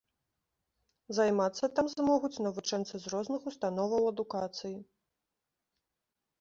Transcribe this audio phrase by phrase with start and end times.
[1.17, 4.77] Займацца там змогуць навучэнцы з розных установаў адукацыі.